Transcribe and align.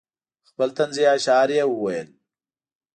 خپل 0.49 0.69
طنزیه 0.77 1.09
اشعار 1.17 1.49
یې 1.57 1.63
وویل. 1.67 2.09